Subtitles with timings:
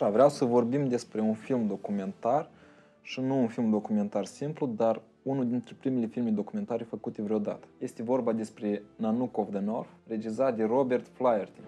[0.00, 2.50] Așa, vreau să vorbim despre un film documentar
[3.02, 7.66] și nu un film documentar simplu, dar unul dintre primele filme documentare făcute vreodată.
[7.78, 11.60] Este vorba despre Nanook of the North, regizat de Robert Flaherty.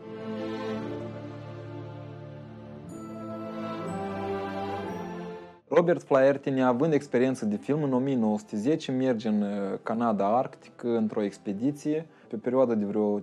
[5.68, 9.48] Robert Flaherty, neavând experiență de film, în 1910 merge în uh,
[9.82, 13.22] Canada Arctică într-o expediție pe perioadă de vreo 4-5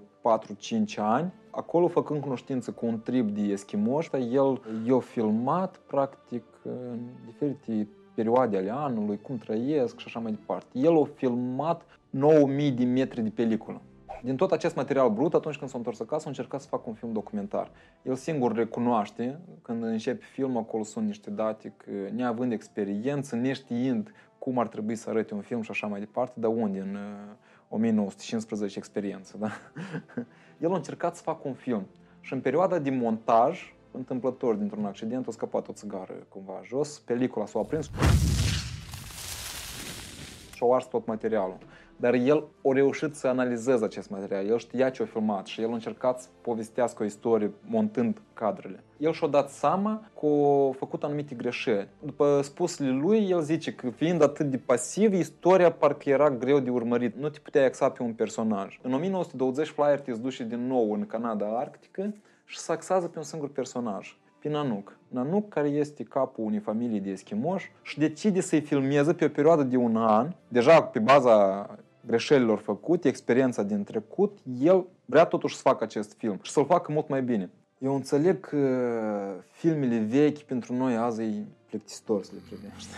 [0.98, 1.34] ani.
[1.58, 8.58] Acolo, făcând cunoștință cu un trib de eschimoși, el i-a filmat, practic, în diferite perioade
[8.58, 10.68] ale anului, cum trăiesc și așa mai departe.
[10.80, 13.82] El a filmat 9000 de metri de peliculă.
[14.24, 16.94] Din tot acest material brut, atunci când s-a întors acasă, a încercat să facă un
[16.94, 17.72] film documentar.
[18.04, 24.60] El singur recunoaște, când începe filmul, acolo sunt niște date, că neavând experiență, neștiind cum
[24.60, 26.98] ar trebui să arate un film și așa mai departe, dar unde în
[27.70, 29.52] 1915 experiență, da?
[30.64, 31.88] El a încercat să facă un film.
[32.22, 37.46] Și în perioada de montaj, întâmplător dintr-un accident, a scăpat o țigară cumva jos, pelicula
[37.46, 37.90] s-a aprins
[40.58, 41.58] și a ars tot materialul.
[42.00, 44.46] Dar el a reușit să analizeze acest material.
[44.46, 48.84] El știa ce a filmat și el a încercat să povestească o istorie montând cadrele.
[48.98, 51.88] El și-a dat seama că a făcut anumite greșeli.
[52.00, 56.70] După spusele lui, el zice că fiind atât de pasiv, istoria parcă era greu de
[56.70, 57.16] urmărit.
[57.16, 58.80] Nu te puteai axa pe un personaj.
[58.82, 62.14] În 1920, Flaherty se duce din nou în Canada Arctică
[62.46, 64.98] și se axează pe un singur personaj pe Nanook.
[65.08, 69.64] Nanook care este capul unei familii de eschimoși și decide să-i filmeze pe o perioadă
[69.64, 71.70] de un an, deja pe baza
[72.08, 76.92] greșelilor făcute, experiența din trecut, el vrea totuși să facă acest film și să-l facă
[76.92, 77.50] mult mai bine.
[77.78, 82.90] Eu înțeleg că filmele vechi pentru noi azi e plictisitor să le privești.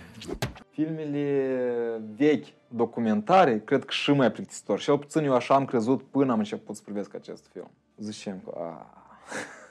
[0.74, 4.78] Filmele vechi, documentare, cred că și mai plictisitor.
[4.78, 7.70] Și eu puțin eu așa am crezut până am început să privesc acest film.
[7.96, 8.72] Zicem că,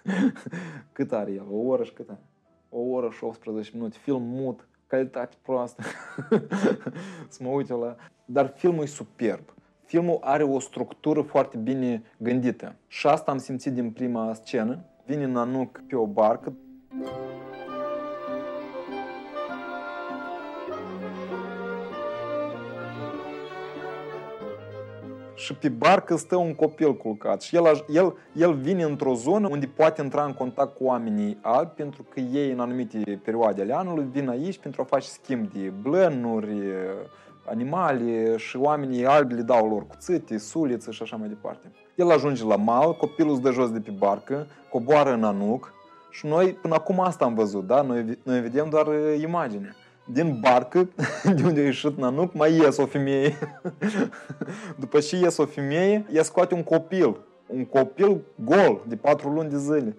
[0.91, 1.45] cât are el?
[1.51, 2.23] O oră și cât are?
[2.69, 3.97] O oră și 18 minute.
[4.01, 5.83] Film mut, calitate proastă.
[7.33, 7.95] să mă uit la...
[8.25, 9.53] Dar filmul e superb.
[9.85, 12.75] Filmul are o structură foarte bine gândită.
[12.87, 14.79] Și asta am simțit din prima scenă.
[15.05, 16.53] Vine Nanook pe o barcă,
[25.49, 29.65] și pe barcă stă un copil culcat și el, el, el vine într-o zonă unde
[29.65, 34.07] poate intra în contact cu oamenii albi pentru că ei în anumite perioade ale anului
[34.11, 36.57] vin aici pentru a face schimb de blănuri,
[37.45, 41.71] animale și oamenii albi le dau lor cuțite, suliță și așa mai departe.
[41.95, 45.73] El ajunge la mal, copilul se dă jos de pe barcă, coboară în anuc
[46.09, 47.81] și noi până acum asta am văzut, da?
[47.81, 48.87] Noi, noi vedem doar
[49.21, 49.75] imaginea
[50.11, 50.89] din barcă,
[51.35, 53.37] de unde a ieșit Nanuc, mai ies o femeie.
[54.79, 57.17] După ce ies o femeie, ea scoate un copil.
[57.47, 59.95] Un copil gol, de patru luni de zile.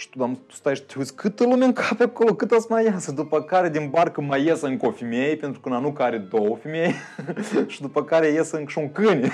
[0.00, 2.84] Și tu, tu stai și te uiți, câtă lume încape acolo, cât o să mai
[2.84, 3.12] iasă.
[3.12, 6.94] După care din barcă mai ies încă o femeie, pentru că Nanuc are două femei.
[7.66, 9.30] și după care ies încă și un câine.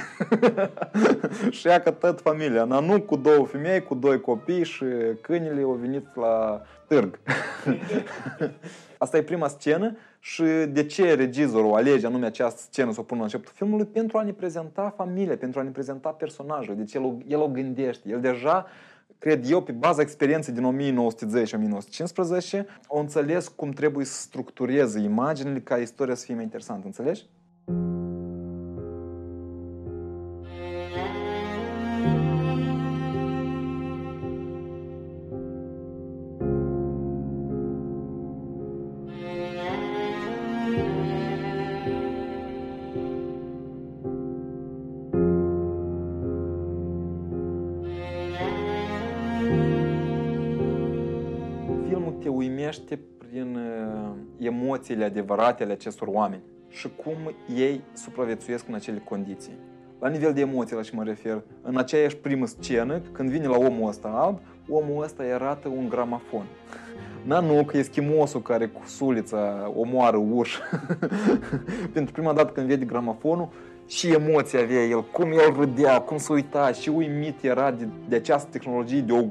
[1.57, 2.65] și ia că tot familia.
[2.65, 4.85] Nanuc cu două femei, cu doi copii și
[5.21, 7.19] câinile au venit la târg.
[8.99, 13.19] Asta e prima scenă și de ce regizorul alege anume această scenă să o pună
[13.19, 13.87] la începutul filmului?
[13.87, 16.77] Pentru a ne prezenta familia, pentru a ne prezenta personajul.
[16.77, 18.09] Deci el o, el o gândește.
[18.09, 18.67] El deja
[19.19, 20.95] cred eu, pe baza experienței din
[22.61, 26.87] 1910-1915, o înțeles cum trebuie să structureze imaginile ca istoria să fie mai interesantă.
[26.87, 27.27] Înțelegi?
[53.37, 59.59] Uimește prin uh, emoțiile adevărate ale acestor oameni și cum ei supraviețuiesc în acele condiții.
[60.01, 63.57] La nivel de emoții la ce mă refer, în aceeași primă scenă, când vine la
[63.57, 64.39] omul ăsta alb,
[64.69, 66.45] omul ăsta îi arată un gramafon.
[67.27, 70.59] Nanuc, eschimosul care cu sulița omoară urși.
[71.95, 73.49] Pentru prima dată când vede gramafonul,
[73.87, 78.17] și emoții avea el, cum el râdea, cum se uita și uimit era de, de
[78.17, 79.25] această tehnologie, de o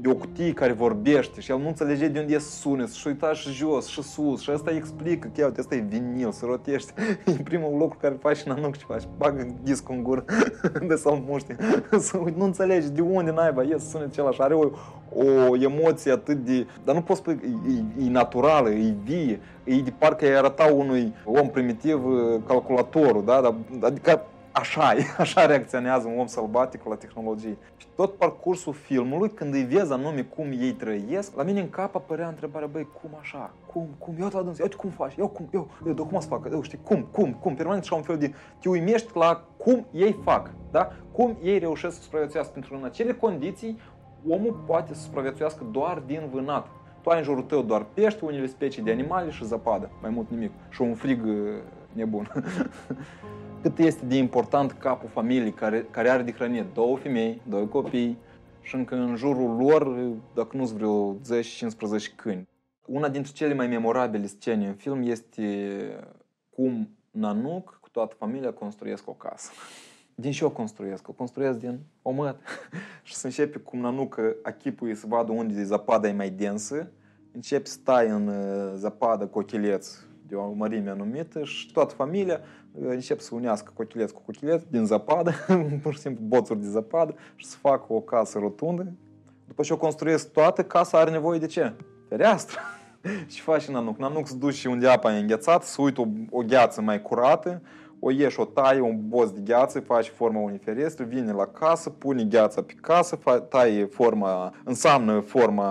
[0.00, 3.32] de o cutie care vorbește și el nu înțelege de unde e sunet și uita
[3.32, 6.92] și jos și sus și asta explică că uite, asta e vinil, se rotește.
[7.38, 10.24] E primul lucru care faci în anuc ce faci, bagă discul în gură
[10.88, 11.56] de să-l muște.
[12.36, 14.70] nu înțelegi de unde naiba e sunet acela și are o,
[15.14, 16.66] o emoție atât de...
[16.84, 17.38] Dar nu poți spune,
[17.98, 23.24] e, e naturală, e vie, e de parcă îi arăta unui om primitiv uh, calculatorul,
[23.24, 23.56] da?
[23.80, 24.22] Adică
[24.58, 27.56] așa e, așa reacționează un om sălbatic la tehnologie.
[27.76, 31.94] Și tot parcursul filmului, când îi vezi anume cum ei trăiesc, la mine în cap
[31.94, 33.50] apărea întrebarea, băi, cum așa?
[33.66, 34.14] Cum, cum?
[34.20, 36.62] Eu te la uite cum faci, eu cum, eu, eu, eu cum să fac, eu
[36.62, 40.50] știi, cum, cum, cum, permanent așa un fel de, te uimești la cum ei fac,
[40.70, 40.92] da?
[41.12, 43.78] Cum ei reușesc să supraviețuiască, pentru că în acele condiții
[44.28, 46.66] omul poate să supraviețuiască doar din vânat.
[47.02, 50.30] Tu ai în jurul tău doar pești, unele specii de animale și zăpadă, mai mult
[50.30, 50.50] nimic.
[50.68, 51.32] Și un frig uh,
[51.98, 52.32] nebun.
[53.62, 58.18] Cât este de important capul familiei care, care are de hrănit două femei, doi copii
[58.60, 61.18] și încă în jurul lor, dacă nu-s vreo 10-15
[62.16, 62.48] câini.
[62.86, 65.78] Una dintre cele mai memorabile scene în film este
[66.50, 69.50] cum Nanuc cu toată familia construiesc o casă.
[70.14, 71.08] Din ce o construiesc?
[71.08, 72.36] O construiesc din omăt.
[73.02, 76.90] și să începe cum Nanuc achipui să vadă unde zăpada e mai densă,
[77.32, 82.40] începe să stai în uh, zăpadă cochileț de o mărime anumită și toată familia
[82.72, 85.32] uh, încep să unească cochileț cu cochileț din zăpadă,
[85.82, 88.92] pur și simplu boțuri de zăpadă și să facă o casă rotundă.
[89.46, 91.72] După ce o construiesc toată, casa are nevoie de ce?
[92.08, 92.58] Fereastră.
[93.26, 93.98] și faci nanuc.
[93.98, 97.62] Nanuc se duce unde apa e înghețată, să uită o, o gheață mai curată,
[98.00, 101.90] o ieși, o taie, un boz de gheață, face forma unei ferestre, vine la casă,
[101.90, 105.68] pune gheața pe casă, taie forma, înseamnă forma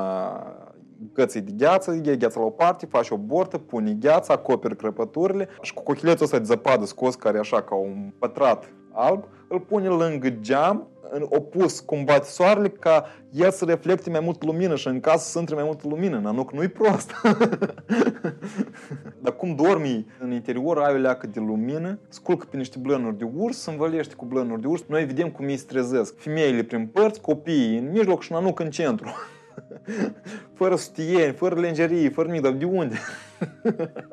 [1.13, 5.47] gății de gheață, iei gheața la o parte, faci o bortă, pune gheața, acoperi crăpăturile
[5.61, 9.59] și cu cochilețul ăsta de zăpadă scos, care e așa ca un pătrat alb, îl
[9.59, 14.75] pune lângă geam, în opus cum bate soarele, ca el să reflecte mai mult lumină
[14.75, 16.19] și în casă să intre mai multă lumină.
[16.19, 17.11] Nanuc nu-i prost.
[19.23, 23.29] Dar cum dormi în interior, ai o leacă de lumină, sculcă pe niște blănuri de
[23.35, 24.83] urs, se învălește cu blănuri de urs.
[24.87, 26.17] Noi vedem cum ei se trezesc.
[26.17, 29.09] Femeile prin părți, copiii în mijloc și Nanuc în centru.
[30.57, 32.95] fără sutieni, fără lenjerii, fără nimic, dar de unde?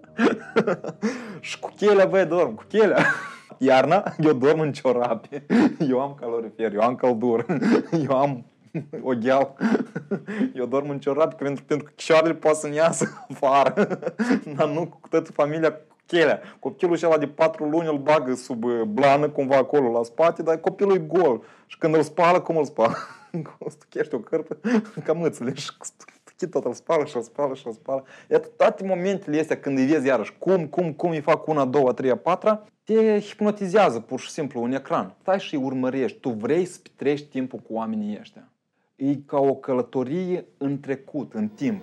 [1.40, 3.04] și cu chelea, băi, dorm, cu chelea.
[3.58, 5.46] Iarna, eu dorm în ciorape,
[5.88, 7.46] eu am calorifer, eu am căldură,
[8.08, 8.44] eu am
[9.02, 9.54] o gheal.
[10.54, 13.86] Eu dorm în ciorape pentru, pentru că chioarele poate să-mi iasă afară.
[14.56, 16.40] Dar nu cu toată familia cu chelea.
[16.58, 20.56] Copilul ăla de patru luni îl bagă sub uh, blană cumva acolo la spate, dar
[20.56, 21.42] copilul e gol.
[21.66, 22.94] Și când îl spală, cum îl spală?
[23.68, 24.58] Stuchește o cărpă
[25.04, 25.70] ca mâțele și
[26.50, 28.04] tot îl spală și îl spală și îl spală.
[28.30, 31.92] Iată, toate momentele astea când îi vezi iarăși cum, cum, cum îi fac una, două,
[31.92, 35.14] treia, patra, te hipnotizează pur și simplu un ecran.
[35.20, 36.18] Stai și îi urmărești.
[36.18, 38.48] Tu vrei să petrești timpul cu oamenii ăștia.
[38.96, 41.82] E ca o călătorie în trecut, în timp.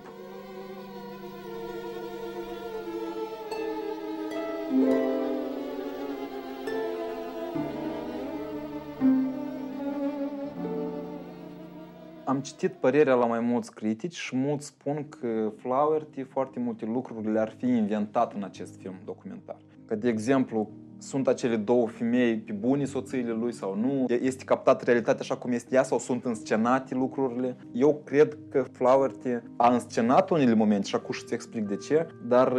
[12.32, 17.32] Am citit părerea la mai mulți critici și mulți spun că Flaherty foarte multe lucruri
[17.32, 19.56] le-ar fi inventat în acest film documentar.
[19.86, 24.84] Că, de exemplu, sunt acele două femei pe bunii soțiile lui sau nu, este captată
[24.84, 27.56] realitatea așa cum este ea sau sunt înscenate lucrurile.
[27.72, 32.52] Eu cred că Flaherty a înscenat unele momente și acum să-ți explic de ce, dar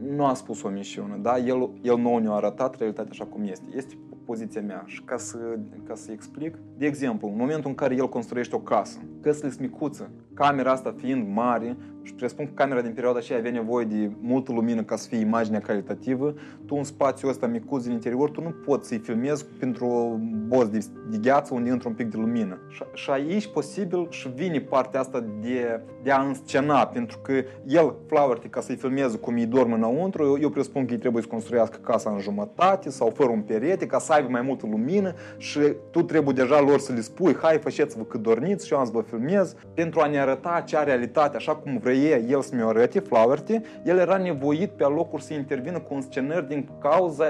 [0.00, 1.38] nu a spus o misiune, da?
[1.38, 3.66] El, el nu ne-a arătat realitatea așa cum este.
[3.74, 5.38] Este poziția mea și ca să,
[5.86, 9.60] ca să explic, de exemplu, în momentul în care el construiește o casă, căsile sunt
[9.60, 14.10] micuță, camera asta fiind mare și presupun că camera din perioada aceea avea nevoie de
[14.20, 16.34] multă lumină ca să fie imaginea calitativă,
[16.66, 20.68] tu în spațiul ăsta micuț din interior, tu nu poți să-i filmezi pentru o boz
[20.68, 20.78] de,
[21.10, 22.58] de gheață unde intră un pic de lumină.
[22.68, 27.32] Și, și aici posibil și vine partea asta de, de a înscena, pentru că
[27.66, 31.22] el, Flaherty, ca să-i filmeze cum îi dorm înăuntru, eu, eu presupun că îi trebuie
[31.22, 35.14] să construiască casa în jumătate sau fără un perete, ca să aibă mai multă lumină
[35.36, 35.58] și
[35.90, 38.90] tu trebuie deja lor să le spui, hai, faceți-vă cât dorniți și eu am să
[38.94, 42.98] vă filmez, pentru a ne arăta acea realitate, așa cum vrea el să mi-o arăte,
[43.00, 47.24] Flaherty, el era nevoit pe alocuri să intervină cu scenări din cauza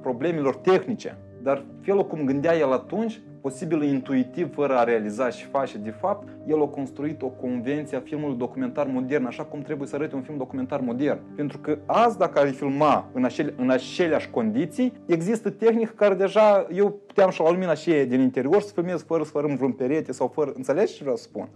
[0.00, 1.16] problemelor tehnice.
[1.42, 6.28] Dar felul cum gândea el atunci, posibil intuitiv, fără a realiza și face de fapt,
[6.46, 10.22] el a construit o convenție a filmului documentar modern, așa cum trebuie să arate un
[10.22, 11.18] film documentar modern.
[11.36, 16.66] Pentru că azi, dacă ai filma în, acele, în aceleași condiții, există tehnică care deja
[16.72, 20.12] eu puteam și la lumina și din interior să filmez fără să fărâm vreun perete
[20.12, 20.52] sau fără...
[20.54, 21.48] Înțelegi ce vreau să spun?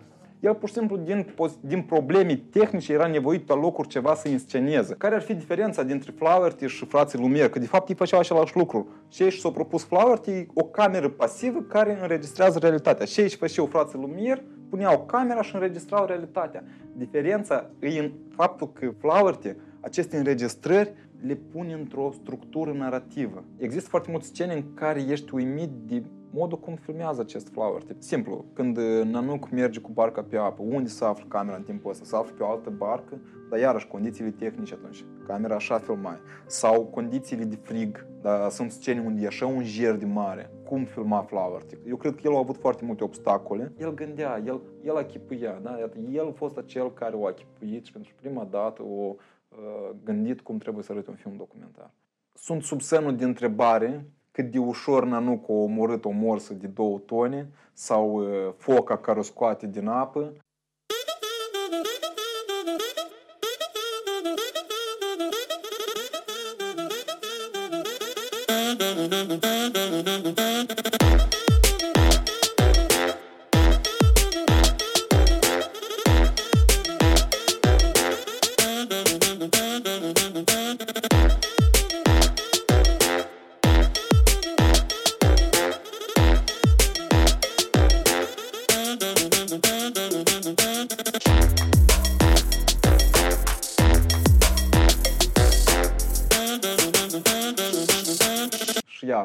[0.44, 1.26] El pur și simplu din,
[1.60, 4.94] din probleme tehnice era nevoit pe locuri ceva să insceneze.
[4.98, 7.50] Care ar fi diferența dintre Flaherty și frații Lumière?
[7.50, 8.88] Că de fapt ei făceau același lucru.
[9.08, 13.06] Și ei și-au propus Flaherty o cameră pasivă care înregistrează realitatea.
[13.06, 16.64] Și ei și făceau frații Lumière, puneau camera și înregistrau realitatea.
[16.92, 20.92] Diferența e în faptul că Flaherty aceste înregistrări
[21.26, 23.44] le pune într-o structură narrativă.
[23.56, 26.02] Există foarte multe scene în care ești uimit de
[26.34, 28.02] modul cum filmează acest flower tip.
[28.02, 32.04] Simplu, când Nanuc merge cu barca pe apă, unde se află camera în timpul ăsta?
[32.04, 35.04] Se află pe o altă barcă, dar iarăși condițiile tehnice atunci.
[35.26, 36.18] Camera așa filmai.
[36.46, 40.50] Sau condițiile de frig, dar sunt scene unde e așa un jer de mare.
[40.64, 41.86] Cum filma flower tip?
[41.88, 43.72] Eu cred că el a avut foarte multe obstacole.
[43.78, 45.78] El gândea, el, el achipuia, da?
[46.12, 50.58] El a fost acel care o achipuit și pentru prima dată o uh, gândit cum
[50.58, 51.90] trebuie să arăte un film documentar.
[52.34, 56.98] Sunt sub semnul de întrebare cât de ușor Nanuc a omorât o morsă de două
[56.98, 60.32] tone sau uh, foca care o scoate din apă.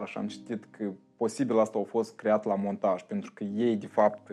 [0.10, 3.76] Și iarăși am citit că posibil asta a fost creat la montaj, pentru că ei,
[3.76, 4.32] de fapt,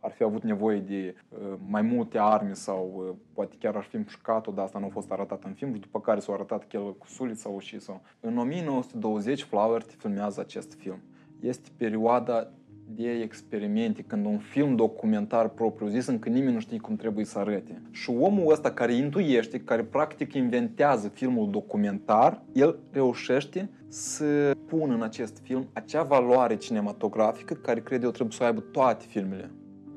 [0.00, 3.96] ar fi avut nevoie de uh, mai multe arme sau uh, poate chiar ar fi
[3.96, 6.76] împușcat-o, dar asta nu a fost arătat în film și după care s-a arătat că
[6.76, 8.00] el cu sulița a ucis-o.
[8.20, 11.02] În 1920 Flaherty filmează acest film.
[11.40, 12.50] Este perioada
[12.94, 17.38] de experimente, când un film documentar propriu zis, încă nimeni nu știe cum trebuie să
[17.38, 17.82] arate.
[17.90, 25.02] Și omul ăsta care intuiește, care practic inventează filmul documentar, el reușește să pună în
[25.02, 29.50] acest film acea valoare cinematografică care crede eu trebuie să o aibă toate filmele.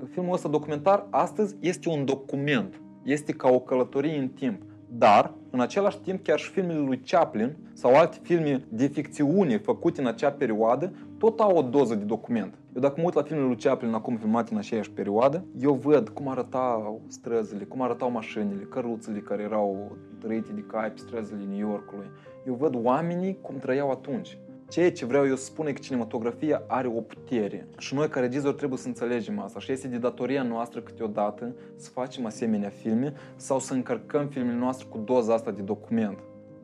[0.10, 4.62] Filmul ăsta documentar astăzi este un document, este ca o călătorie în timp.
[4.98, 10.02] Dar, în același timp, chiar și filmele lui Chaplin sau alte filme de ficțiune făcute
[10.02, 12.54] în acea perioadă, tot au o doză de document.
[12.76, 16.10] Eu dacă mă uit la filmele lui Chaplin acum filmate în aceeași perioadă, eu văd
[16.10, 21.70] cum arătau străzile, cum arătau mașinile, căruțele care erau trăite de cai pe străzile New
[21.70, 22.10] Yorkului.
[22.48, 24.38] Eu văd oamenii cum trăiau atunci.
[24.70, 28.20] Ceea ce vreau eu să spun e că cinematografia are o putere și noi ca
[28.20, 33.14] regizori trebuie să înțelegem asta și este de datoria noastră câteodată să facem asemenea filme
[33.36, 36.18] sau să încărcăm filmele noastre cu doza asta de document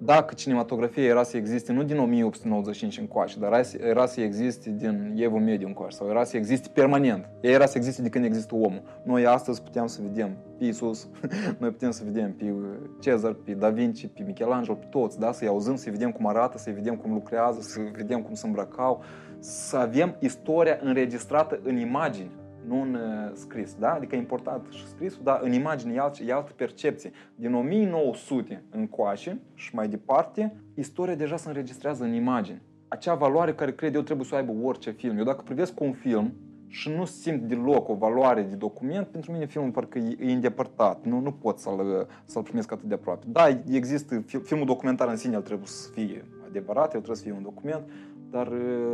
[0.03, 5.39] dacă cinematografia era să existe nu din 1895 încoace, dar era să existe din Evul
[5.39, 7.29] Mediu încoace, sau era să existe permanent.
[7.41, 8.81] Ea era să existe de când există omul.
[9.03, 11.07] Noi astăzi puteam să vedem pe Iisus,
[11.59, 12.53] noi putem să vedem pe
[12.99, 15.31] Cezar, pe Da Vinci, pe Michelangelo, pe toți, da?
[15.31, 19.03] să-i auzim, să vedem cum arată, să vedem cum lucrează, să vedem cum se îmbrăcau,
[19.39, 22.31] să avem istoria înregistrată în imagini
[22.67, 23.93] nu în uh, scris, da?
[23.93, 27.11] Adică e important și scrisul, dar în imagine e, alt, e altă percepție.
[27.35, 32.61] Din 1900 încoace și mai departe, istoria deja se înregistrează în imagini.
[32.87, 35.17] Acea valoare care cred eu trebuie să o aibă orice film.
[35.17, 36.33] Eu dacă privesc un film
[36.67, 41.05] și nu simt deloc o valoare de document, pentru mine filmul parcă e îndepărtat.
[41.05, 43.25] Nu, nu pot să-l, să-l primesc atât de aproape.
[43.27, 47.31] Da, există, filmul documentar în sine, el trebuie să fie adevărat, el trebuie să fie
[47.31, 47.83] un document,
[48.31, 48.51] dar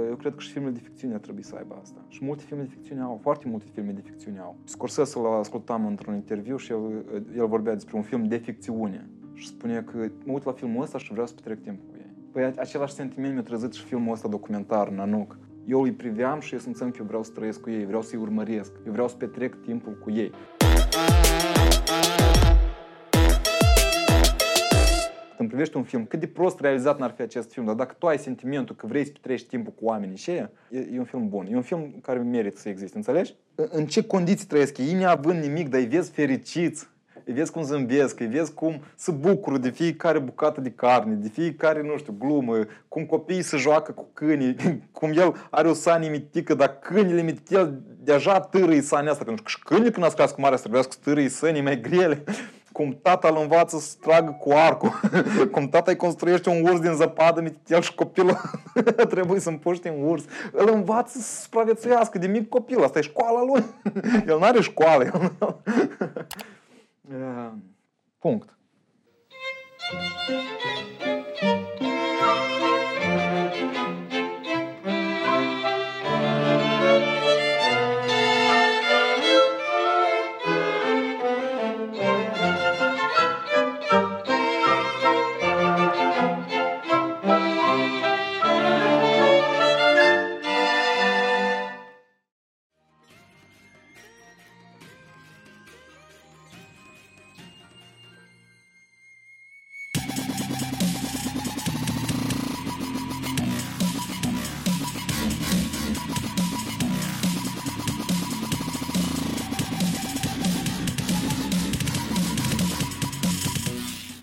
[0.09, 2.05] eu cred că și filmele de ficțiune ar trebui să aibă asta.
[2.07, 4.55] Și multe filme de ficțiune au, foarte multe filme de ficțiune au.
[4.63, 7.05] Scorsese l ascultam într-un interviu și el,
[7.37, 9.09] el vorbea despre un film de ficțiune.
[9.33, 12.13] Și spunea că mă uit la filmul ăsta și vreau să petrec timp cu ei.
[12.31, 15.37] Păi același sentiment mi-a trezit și filmul ăsta documentar, Nanuc.
[15.65, 18.19] Eu îi priveam și eu simțeam că eu vreau să trăiesc cu ei, vreau să-i
[18.19, 20.31] urmăresc, eu vreau să petrec timpul cu ei.
[25.47, 28.07] Când privești un film, cât de prost realizat n-ar fi acest film, dar dacă tu
[28.07, 31.47] ai sentimentul că vrei să petreci timpul cu oamenii și e, e un film bun.
[31.51, 33.33] E un film care merită să existe, înțelegi?
[33.55, 36.87] În ce condiții trăiesc ei, neavând nimic, dar îi vezi fericiți,
[37.25, 41.27] îi vezi cum zâmbesc, îi vezi cum se bucură de fiecare bucată de carne, de
[41.27, 44.55] fiecare, nu știu, glumă, cum copiii se joacă cu câinii,
[44.99, 49.43] cum el are o sanie mitică, dar câinile mitite, el deja târâi sania asta, pentru
[49.43, 52.23] că și câinile când nasc cu mare să trebuiască să târâi sănii mai grele
[52.71, 54.99] cum tata îl învață să tragă cu arcul,
[55.53, 58.37] cum tata îi construiește un urs din zăpadă, el și copilul
[59.09, 60.23] trebuie să împuște un urs.
[60.51, 63.63] Îl învață să supraviețuiască de mic copil, asta e școala lui.
[64.29, 65.31] El nu are școală.
[68.19, 68.57] Punct.